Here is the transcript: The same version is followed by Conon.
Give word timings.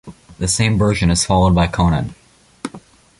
The 0.39 0.47
same 0.47 0.79
version 0.79 1.11
is 1.11 1.25
followed 1.27 1.53
by 1.53 1.67
Conon. 1.67 2.15